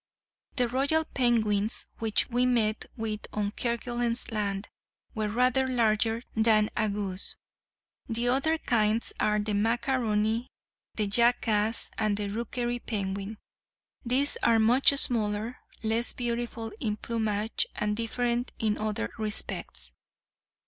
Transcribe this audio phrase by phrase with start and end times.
[0.55, 4.67] The royal penguins which we met with on Kerguelen's Land
[5.13, 7.35] were rather larger than a goose.
[8.09, 10.47] The other kinds are the macaroni,
[10.95, 13.37] the jackass, and the rookery penguin.
[14.03, 19.93] These are much smaller, less beautiful in plumage, and different in other respects.